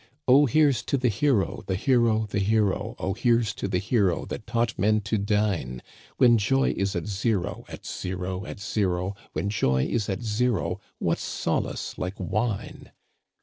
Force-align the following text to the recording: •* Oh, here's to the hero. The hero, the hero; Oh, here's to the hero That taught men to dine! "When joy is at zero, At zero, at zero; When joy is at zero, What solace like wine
•* 0.01 0.03
Oh, 0.27 0.47
here's 0.47 0.81
to 0.85 0.97
the 0.97 1.09
hero. 1.09 1.63
The 1.67 1.75
hero, 1.75 2.25
the 2.27 2.39
hero; 2.39 2.95
Oh, 2.97 3.13
here's 3.13 3.53
to 3.53 3.67
the 3.67 3.77
hero 3.77 4.25
That 4.25 4.47
taught 4.47 4.79
men 4.79 5.01
to 5.01 5.19
dine! 5.19 5.83
"When 6.17 6.39
joy 6.39 6.71
is 6.75 6.95
at 6.95 7.05
zero, 7.05 7.65
At 7.69 7.85
zero, 7.85 8.43
at 8.47 8.59
zero; 8.59 9.15
When 9.33 9.51
joy 9.51 9.85
is 9.85 10.09
at 10.09 10.23
zero, 10.23 10.79
What 10.97 11.19
solace 11.19 11.99
like 11.99 12.15
wine 12.17 12.91